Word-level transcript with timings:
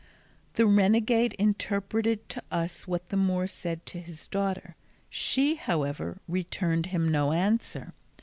The 0.53 0.65
renegade 0.65 1.33
interpreted 1.33 2.27
to 2.29 2.41
us 2.49 2.87
what 2.87 3.09
the 3.09 3.17
Moor 3.17 3.45
said 3.45 3.85
to 3.85 3.99
his 4.01 4.25
daughter; 4.25 4.75
she, 5.11 5.57
however, 5.57 6.17
returned 6.27 6.87
him 6.87 7.11
no 7.11 7.33
answer. 7.33 7.93